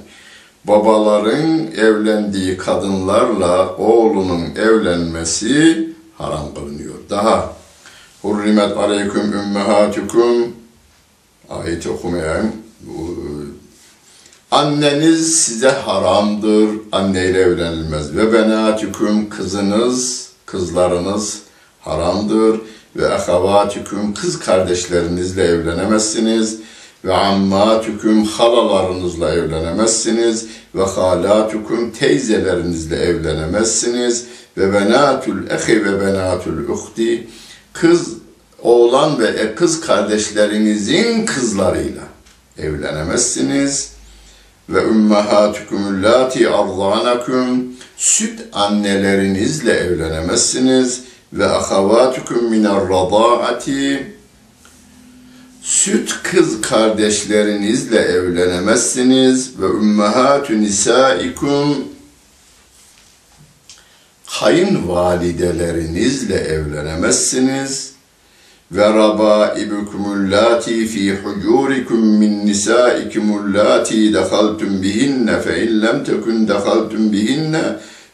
babaların 0.65 1.67
evlendiği 1.77 2.57
kadınlarla 2.57 3.77
oğlunun 3.77 4.55
evlenmesi 4.57 5.89
haram 6.19 6.55
kılınıyor. 6.55 6.95
Daha 7.11 7.57
Hurrimet 8.25 8.77
aleyküm 8.77 9.33
ümmehatukum 9.33 10.53
ayeti 11.51 11.91
okumayayım. 11.91 12.53
Anneniz 14.51 15.43
size 15.43 15.69
haramdır. 15.69 16.71
Anneyle 16.93 17.39
evlenilmez. 17.41 18.17
Ve 18.17 18.33
benatüküm 18.33 19.29
kızınız, 19.29 20.29
kızlarınız 20.47 21.43
haramdır. 21.81 22.61
Ve 22.97 23.15
ahavatüküm 23.15 24.15
kız 24.15 24.39
kardeşlerinizle 24.39 25.45
evlenemezsiniz 25.45 26.59
ve 27.05 27.15
ammatüküm 27.15 28.25
halalarınızla 28.25 29.35
evlenemezsiniz 29.35 30.47
ve 30.75 30.85
halatukum 30.85 31.91
teyzelerinizle 31.91 32.97
evlenemezsiniz 32.97 34.27
ve 34.59 34.73
benatül 34.73 35.51
ehi 35.51 35.85
ve 35.85 36.01
benatül 36.01 36.69
uhti 36.69 37.29
kız 37.75 38.09
oğlan 38.63 39.19
ve 39.19 39.55
kız 39.55 39.81
kardeşlerinizin 39.81 41.27
kızlarıyla 41.27 42.03
evlenemezsiniz. 42.59 43.95
Ve 44.69 44.85
ümmehatukum 44.85 46.03
lati 46.03 46.49
arzanakum 46.49 47.65
süt 47.97 48.41
annelerinizle 48.53 49.73
evlenemezsiniz. 49.73 51.01
Ve 51.33 51.47
ahavatukum 51.47 52.51
minar 52.51 52.89
radaati 52.89 54.15
süt 55.63 56.15
kız 56.23 56.61
kardeşlerinizle 56.61 57.99
evlenemezsiniz. 57.99 59.61
Ve 59.61 59.67
ummahatü 59.67 60.63
nisaikum 60.63 61.94
kayınvalidelerinizle 64.41 66.35
evlenemezsiniz. 66.35 67.95
Ve 68.73 68.85
rabaibukumul 68.85 70.33
lati 70.33 70.87
fi 70.87 71.17
hucurikum 71.17 72.07
min 72.07 72.47
nisaikumul 72.47 73.55
lati 73.55 74.15
dakhaltum 74.15 74.83
bihinne 74.83 75.41
fe 75.41 75.67
in 75.67 75.83
lem 75.83 76.05
tekun 76.05 76.49
dakhaltum 76.49 77.13
bihinne 77.13 77.63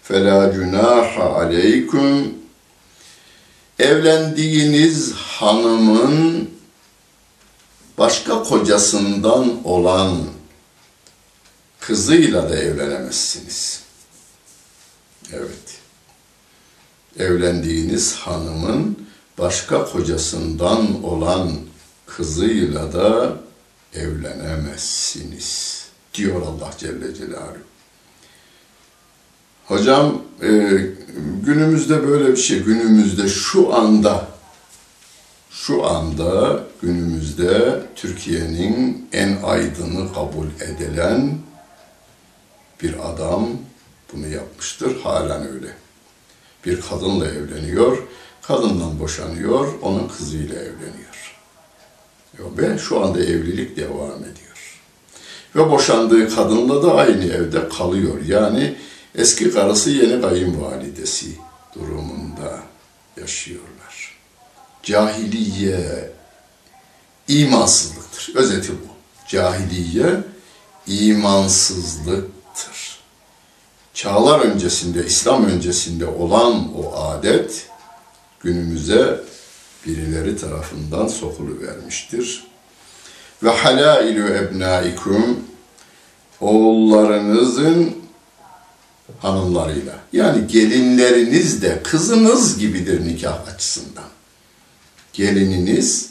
fe 0.02 0.24
la 0.24 0.52
cunaha 0.54 1.22
aleykum. 1.22 2.34
Evlendiğiniz 3.78 5.12
hanımın 5.12 6.50
başka 7.98 8.42
kocasından 8.42 9.64
olan 9.64 10.16
kızıyla 11.80 12.50
da 12.50 12.56
evlenemezsiniz. 12.56 13.80
Evet. 15.32 15.79
Evlendiğiniz 17.18 18.14
hanımın 18.14 18.98
başka 19.38 19.84
kocasından 19.84 21.04
olan 21.04 21.50
kızıyla 22.06 22.92
da 22.92 23.36
evlenemezsiniz. 23.94 25.80
Diyor 26.14 26.42
Allah 26.42 26.70
Celle 26.78 27.14
Celaluhu. 27.14 27.70
Hocam 29.66 30.22
e, 30.42 30.48
günümüzde 31.44 32.08
böyle 32.08 32.32
bir 32.32 32.36
şey, 32.36 32.62
günümüzde 32.62 33.28
şu 33.28 33.74
anda, 33.74 34.28
şu 35.50 35.86
anda 35.86 36.60
günümüzde 36.82 37.82
Türkiye'nin 37.96 39.08
en 39.12 39.42
aydını 39.42 40.12
kabul 40.14 40.46
edilen 40.60 41.38
bir 42.82 42.94
adam 43.12 43.48
bunu 44.12 44.26
yapmıştır. 44.26 45.00
Halen 45.00 45.48
öyle. 45.48 45.74
Bir 46.66 46.80
kadınla 46.80 47.26
evleniyor, 47.26 48.02
kadından 48.42 49.00
boşanıyor, 49.00 49.74
onun 49.82 50.08
kızıyla 50.08 50.56
evleniyor. 50.56 51.36
Ve 52.38 52.78
şu 52.78 53.04
anda 53.04 53.20
evlilik 53.20 53.76
devam 53.76 54.18
ediyor. 54.18 54.80
Ve 55.56 55.70
boşandığı 55.70 56.34
kadınla 56.34 56.82
da 56.82 56.94
aynı 56.94 57.24
evde 57.24 57.68
kalıyor. 57.68 58.24
Yani 58.26 58.76
eski 59.14 59.50
karısı 59.50 59.90
yeni 59.90 60.22
kayınvalidesi 60.22 61.26
durumunda 61.74 62.62
yaşıyorlar. 63.20 64.18
Cahiliye 64.82 66.10
imansızlıktır. 67.28 68.32
Özeti 68.34 68.72
bu. 68.72 68.90
Cahiliye 69.28 70.24
imansızlıktır. 70.86 72.39
Çağlar 74.00 74.40
öncesinde, 74.40 75.06
İslam 75.06 75.44
öncesinde 75.44 76.06
olan 76.06 76.76
o 76.76 76.96
adet 76.96 77.66
günümüze 78.40 79.20
birileri 79.86 80.36
tarafından 80.36 81.08
sokulu 81.08 81.60
vermiştir. 81.60 82.44
Ve 83.42 83.50
halailu 83.50 84.28
ebnaikum 84.34 85.44
oğullarınızın 86.40 87.96
hanımlarıyla. 89.18 89.94
Yani 90.12 90.46
gelinleriniz 90.46 91.62
de 91.62 91.80
kızınız 91.84 92.58
gibidir 92.58 93.06
nikah 93.06 93.48
açısından. 93.54 94.08
Gelininiz 95.12 96.10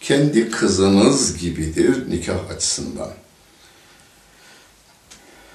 kendi 0.00 0.50
kızınız 0.50 1.38
gibidir 1.38 2.10
nikah 2.10 2.50
açısından. 2.50 3.10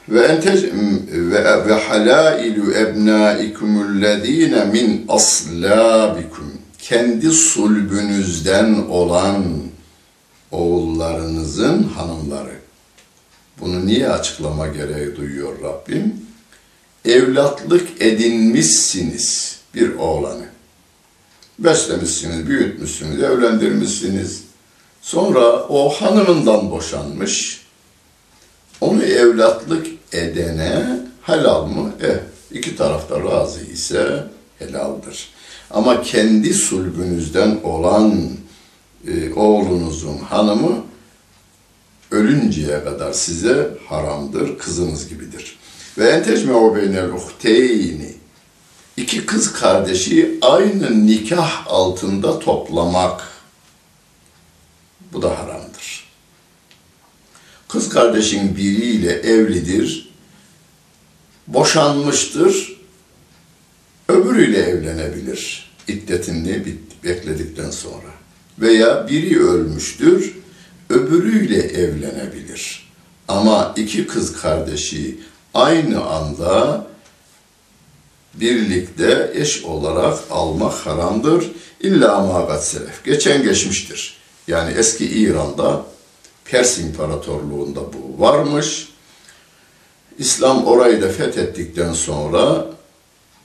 Ve 0.10 0.22
entec 0.22 0.72
ve, 1.12 1.68
ve 1.68 1.74
halailu 1.74 2.74
ebnaikumüllezine 2.74 4.66
min 4.66 5.06
aslabikum 5.08 6.54
kendi 6.80 7.32
sulbünüzden 7.32 8.74
olan 8.74 9.44
oğullarınızın 10.52 11.84
hanımları. 11.84 12.56
Bunu 13.60 13.86
niye 13.86 14.10
açıklama 14.10 14.68
gereği 14.68 15.16
duyuyor 15.16 15.62
Rabbim? 15.64 16.16
Evlatlık 17.06 18.02
edinmişsiniz 18.02 19.58
bir 19.76 19.96
oğlanı. 19.96 20.46
Beslemişsiniz, 21.60 22.48
büyütmüşsünüz, 22.48 23.24
evlendirmişsiniz. 23.24 24.44
Sonra 25.02 25.64
o 25.64 25.90
hanımından 25.90 26.72
boşanmış. 26.72 27.64
Onu 28.82 29.04
evlatlık 29.04 29.88
edene 30.14 31.00
helal 31.22 31.66
mı? 31.66 31.94
Eh, 32.02 32.18
iki 32.52 32.76
tarafta 32.76 33.24
razı 33.24 33.66
ise 33.66 34.24
helaldir. 34.60 35.30
Ama 35.72 36.02
kendi 36.02 36.54
sulbünüzden 36.54 37.60
olan 37.64 38.30
e, 39.08 39.34
oğlunuzun 39.34 40.18
hanımı 40.18 40.84
ölünceye 42.12 42.84
kadar 42.84 43.14
size 43.14 43.70
haramdır, 43.88 44.58
kızınız 44.58 45.10
gibidir. 45.10 45.60
Ve 45.98 46.10
entecme 46.10 46.54
o 46.54 46.76
beynel 46.76 47.10
uhteyni 47.10 48.14
iki 48.98 49.26
kız 49.26 49.54
kardeşi 49.54 50.38
aynı 50.42 51.08
nikah 51.08 51.68
altında 51.68 52.40
toplamak 52.40 53.28
bu 55.14 55.22
da 55.22 55.40
haramdır. 55.40 55.53
Kız 57.74 57.90
kardeşin 57.90 58.56
biriyle 58.56 59.12
evlidir, 59.12 60.10
boşanmıştır, 61.48 62.78
öbürüyle 64.08 64.58
evlenebilir 64.58 65.72
iddetini 65.88 66.66
bekledikten 67.04 67.72
sonra. 67.72 68.12
Veya 68.60 69.08
biri 69.08 69.40
ölmüştür, 69.44 70.36
öbürüyle 70.90 71.60
evlenebilir. 71.60 72.92
Ama 73.28 73.74
iki 73.78 74.08
kız 74.08 74.42
kardeşi 74.42 75.20
aynı 75.54 76.06
anda 76.06 76.88
birlikte 78.34 79.32
eş 79.34 79.64
olarak 79.64 80.20
almak 80.32 80.74
haramdır. 80.74 81.52
İlla 81.82 82.20
magat 82.20 82.68
selef. 82.68 83.06
Geçen 83.06 83.44
geçmiştir. 83.44 84.18
Yani 84.48 84.74
eski 84.74 85.06
İran'da 85.06 85.93
Pers 86.46 86.80
İmparatorluğu'nda 86.80 87.82
bu 87.94 88.22
varmış. 88.22 88.90
İslam 90.18 90.66
orayı 90.66 91.02
da 91.02 91.10
fethettikten 91.10 91.94
sonra 91.94 92.66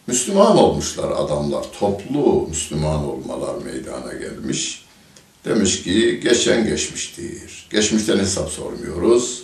Müslüman 0.07 0.57
olmuşlar 0.57 1.11
adamlar. 1.11 1.65
Toplu 1.79 2.47
Müslüman 2.49 3.05
olmalar 3.05 3.55
meydana 3.65 4.13
gelmiş. 4.13 4.85
Demiş 5.45 5.83
ki 5.83 6.21
geçen 6.23 6.67
geçmiştir. 6.67 7.67
Geçmişten 7.71 8.19
hesap 8.19 8.51
sormuyoruz. 8.51 9.43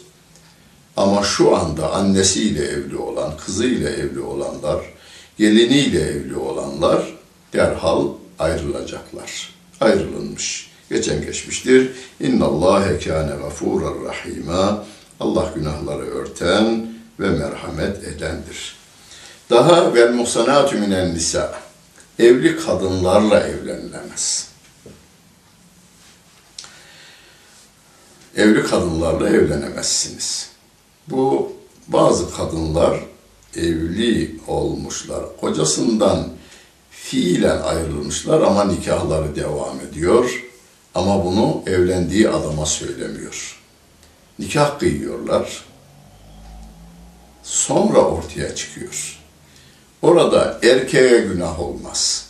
Ama 0.96 1.22
şu 1.22 1.56
anda 1.56 1.92
annesiyle 1.92 2.64
evli 2.64 2.96
olan, 2.96 3.36
kızıyla 3.36 3.90
evli 3.90 4.20
olanlar, 4.20 4.80
geliniyle 5.38 6.00
evli 6.00 6.36
olanlar 6.36 7.14
derhal 7.52 8.08
ayrılacaklar. 8.38 9.54
Ayrılınmış. 9.80 10.73
Geçen 10.94 11.22
geçmiştir. 11.22 11.92
İnna 12.20 12.44
Allahe 12.44 12.98
kâne 12.98 13.30
gafûrar 13.30 14.04
rahîmâ. 14.04 14.84
Allah 15.20 15.52
günahları 15.54 16.06
örten 16.06 16.86
ve 17.20 17.30
merhamet 17.30 18.04
edendir. 18.04 18.76
Daha 19.50 19.94
vel 19.94 20.12
muhsanatü 20.12 20.78
minen 20.78 21.14
nisa. 21.14 21.60
Evli 22.18 22.56
kadınlarla 22.56 23.40
evlenilemez. 23.40 24.48
Evli 28.36 28.62
kadınlarla 28.62 29.28
evlenemezsiniz. 29.28 30.50
Bu 31.08 31.52
bazı 31.88 32.36
kadınlar 32.36 33.00
evli 33.56 34.40
olmuşlar. 34.46 35.24
Kocasından 35.40 36.28
fiilen 36.90 37.60
ayrılmışlar 37.60 38.40
ama 38.40 38.64
nikahları 38.64 39.36
devam 39.36 39.80
ediyor. 39.80 40.44
Ama 40.94 41.24
bunu 41.24 41.62
evlendiği 41.66 42.28
adama 42.28 42.66
söylemiyor. 42.66 43.60
Nikah 44.38 44.78
kıyıyorlar. 44.78 45.64
Sonra 47.42 47.98
ortaya 47.98 48.54
çıkıyor. 48.54 49.20
Orada 50.02 50.58
erkeğe 50.62 51.18
günah 51.18 51.60
olmaz. 51.60 52.28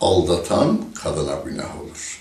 Aldatan 0.00 0.80
kadına 1.02 1.34
günah 1.44 1.80
olur. 1.80 2.20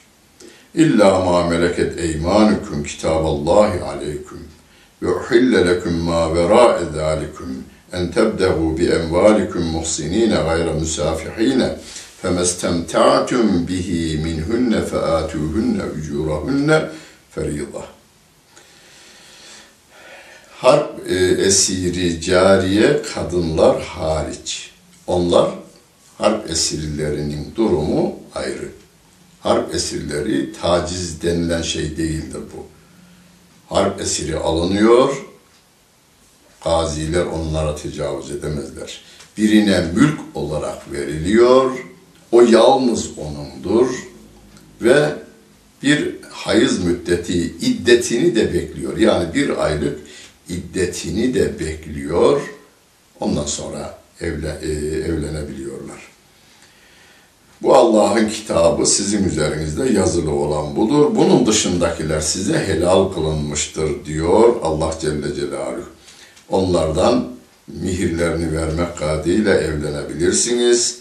İlla 0.76 1.20
ma 1.20 1.48
meleket 1.48 2.00
eymanukum 2.00 2.84
kitaballahi 2.84 3.84
aleyküm 3.84 4.48
ve 5.02 5.08
uhille 5.08 5.68
lekum 5.68 5.94
ma 5.94 6.36
vera'a 6.36 6.86
zalikum 6.86 7.64
en 7.94 8.12
tebdehu 8.12 8.78
bi 8.78 8.86
emvalikum 8.86 9.64
muhsinine 9.64 10.36
gayra 10.36 10.74
musafihine 10.74 11.76
femestemta'tum 12.22 13.68
bihi 13.68 14.18
minhunne 14.18 14.86
featuhunne 14.86 15.84
ucurahunne 15.84 16.90
ferida. 17.32 17.86
Harp 20.52 21.10
e, 21.10 21.16
esiri 21.16 22.22
cariye 22.22 23.02
kadınlar 23.14 23.82
hariç. 23.82 24.72
Onlar 25.08 25.50
harp 26.18 26.50
esirlerinin 26.50 27.54
durumu 27.56 28.16
ayrı. 28.36 28.70
Harp 29.40 29.76
esirleri 29.76 30.54
taciz 30.54 31.22
denilen 31.22 31.62
şey 31.62 31.98
değildir 31.98 32.42
bu 32.58 32.66
harp 33.70 34.02
esiri 34.02 34.38
alınıyor, 34.38 35.26
Gaziler 36.64 37.26
onlara 37.26 37.76
tecavüz 37.76 38.32
edemezler. 38.32 39.02
Birine 39.38 39.82
mülk 39.82 40.20
olarak 40.34 40.92
veriliyor. 40.92 41.72
O 42.32 42.42
yalnız 42.42 43.10
onundur 43.18 43.88
ve 44.82 45.10
bir 45.84 46.16
hayız 46.30 46.86
müddeti 46.86 47.38
iddetini 47.62 48.36
de 48.36 48.54
bekliyor. 48.54 48.98
Yani 48.98 49.34
bir 49.34 49.66
aylık 49.66 50.00
iddetini 50.50 51.34
de 51.34 51.60
bekliyor. 51.60 52.42
Ondan 53.20 53.46
sonra 53.46 54.00
evle, 54.22 54.60
e, 54.62 54.70
evlenebiliyorlar. 55.12 56.10
Bu 57.62 57.76
Allah'ın 57.76 58.30
kitabı 58.30 58.86
sizin 58.86 59.24
üzerinizde 59.24 59.90
yazılı 59.90 60.32
olan 60.32 60.76
budur. 60.76 61.16
Bunun 61.16 61.46
dışındakiler 61.46 62.22
size 62.22 62.60
helal 62.60 63.14
kılınmıştır 63.14 64.06
diyor 64.06 64.56
Allah 64.64 64.94
Celle 65.02 65.36
Celaluhu. 65.36 65.90
Onlardan 66.50 67.28
mihirlerini 67.68 68.58
vermek 68.58 68.98
kaydıyla 68.98 69.56
evlenebilirsiniz. 69.56 70.99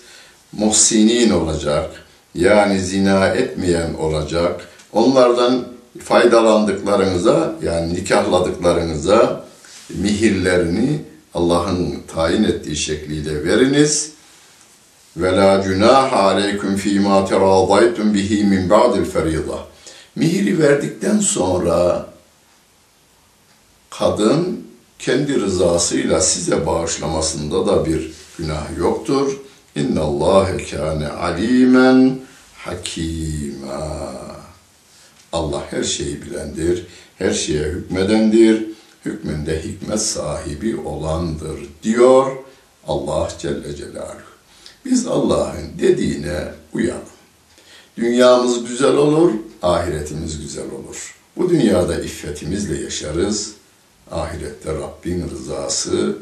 Muhsinin 0.52 1.30
olacak. 1.30 1.90
Yani 2.34 2.80
zina 2.80 3.28
etmeyen 3.28 3.94
olacak. 3.94 4.68
Onlardan 4.92 5.64
faydalandıklarınıza 6.04 7.54
yani 7.62 7.94
nikahladıklarınıza 7.94 9.44
mihirlerini 9.90 11.02
Allah'ın 11.34 12.02
tayin 12.14 12.44
ettiği 12.44 12.76
şekliyle 12.76 13.44
veriniz. 13.44 14.12
Ve 15.16 15.36
la 15.36 15.62
cunaha 15.62 16.16
aleyküm 16.16 16.76
fîmâ 16.76 17.24
teradaytum 17.24 18.14
bihi 18.14 18.44
min 18.44 18.70
ba'dil 18.70 19.04
ferîda. 19.04 19.58
Mihri 20.16 20.58
verdikten 20.58 21.18
sonra 21.18 22.06
kadın 23.90 24.66
kendi 24.98 25.40
rızasıyla 25.40 26.20
size 26.20 26.66
bağışlamasında 26.66 27.66
da 27.66 27.86
bir 27.86 28.12
günah 28.38 28.78
yoktur. 28.78 29.36
İnna 29.76 30.00
Allah 30.00 30.56
kâne 30.70 31.08
alimen 31.08 32.18
hakîmâ. 32.54 34.12
Allah 35.32 35.64
her 35.70 35.84
şeyi 35.84 36.22
bilendir, 36.22 36.86
her 37.18 37.32
şeye 37.32 37.64
hükmedendir, 37.64 38.64
hükmünde 39.04 39.62
hikmet 39.64 40.02
sahibi 40.02 40.76
olandır 40.76 41.60
diyor 41.82 42.36
Allah 42.86 43.28
Celle 43.38 43.76
Celaluhu. 43.76 44.28
Biz 44.84 45.06
Allah'ın 45.06 45.78
dediğine 45.78 46.44
uyalım. 46.72 47.02
Dünyamız 47.96 48.64
güzel 48.68 48.96
olur, 48.96 49.32
ahiretimiz 49.62 50.40
güzel 50.40 50.70
olur. 50.70 51.14
Bu 51.36 51.50
dünyada 51.50 52.00
iffetimizle 52.00 52.82
yaşarız. 52.82 53.52
Ahirette 54.10 54.74
Rabbin 54.74 55.30
rızası 55.30 56.18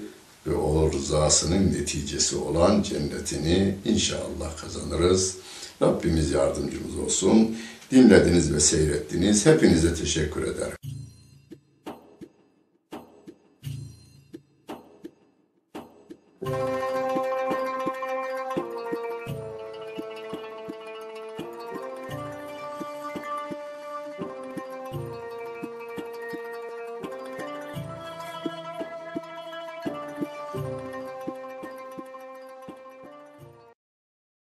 ve 0.46 0.54
o 0.54 0.92
rızasının 0.92 1.72
neticesi 1.72 2.36
olan 2.36 2.82
cennetini 2.82 3.74
inşallah 3.84 4.56
kazanırız. 4.60 5.36
Rabbimiz 5.82 6.30
yardımcımız 6.30 6.98
olsun. 6.98 7.56
Dinlediniz 7.90 8.54
ve 8.54 8.60
seyrettiniz. 8.60 9.46
Hepinize 9.46 9.94
teşekkür 9.94 10.42
ederim. 10.42 10.95